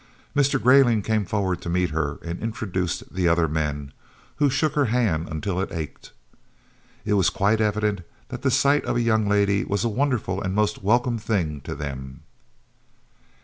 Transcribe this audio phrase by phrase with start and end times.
[0.35, 0.59] Mr.
[0.59, 3.93] Greyling came forward to meet her and introduced the other men,
[4.37, 6.11] who shook her hand until it ached.
[7.05, 10.55] It was quite evident that the sight of a young lady was a wonderful and
[10.55, 12.21] most welcome thing to them.